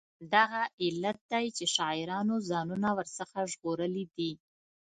همدغه 0.19 0.63
علت 0.85 1.17
دی 1.31 1.45
چې 1.57 1.65
شاعرانو 1.75 2.35
ځانونه 2.49 2.89
ور 2.97 3.07
څخه 3.17 3.37
ژغورلي 3.51 4.05
دي. 4.15 4.31